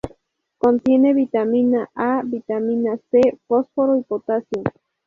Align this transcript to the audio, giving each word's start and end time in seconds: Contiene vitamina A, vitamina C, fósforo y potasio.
Contiene 0.57 1.13
vitamina 1.13 1.91
A, 1.93 2.23
vitamina 2.25 2.97
C, 3.11 3.37
fósforo 3.47 3.99
y 3.99 4.01
potasio. 4.03 4.63